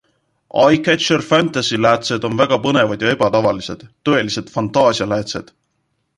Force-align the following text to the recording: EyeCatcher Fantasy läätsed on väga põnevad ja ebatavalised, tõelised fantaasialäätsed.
EyeCatcher 0.59 1.21
Fantasy 1.31 1.79
läätsed 1.87 2.25
on 2.31 2.39
väga 2.41 2.59
põnevad 2.65 3.07
ja 3.07 3.13
ebatavalised, 3.17 3.85
tõelised 4.11 4.53
fantaasialäätsed. 4.57 5.55